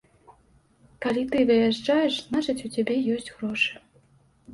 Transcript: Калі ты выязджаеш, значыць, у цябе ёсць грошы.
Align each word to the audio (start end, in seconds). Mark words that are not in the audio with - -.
Калі 1.05 1.21
ты 1.35 1.43
выязджаеш, 1.49 2.13
значыць, 2.29 2.57
у 2.69 2.73
цябе 2.77 2.95
ёсць 3.17 3.29
грошы. 3.35 3.71